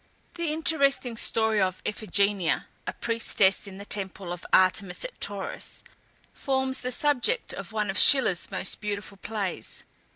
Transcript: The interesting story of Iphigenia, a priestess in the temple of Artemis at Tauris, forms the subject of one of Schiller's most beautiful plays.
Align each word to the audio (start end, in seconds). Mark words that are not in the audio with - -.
The 0.33 0.51
interesting 0.51 1.15
story 1.15 1.61
of 1.61 1.83
Iphigenia, 1.85 2.65
a 2.87 2.93
priestess 2.93 3.67
in 3.67 3.77
the 3.77 3.85
temple 3.85 4.33
of 4.33 4.47
Artemis 4.51 5.05
at 5.05 5.19
Tauris, 5.21 5.83
forms 6.33 6.79
the 6.79 6.89
subject 6.89 7.53
of 7.53 7.71
one 7.71 7.91
of 7.91 7.99
Schiller's 7.99 8.49
most 8.49 8.81
beautiful 8.81 9.17
plays. 9.17 9.83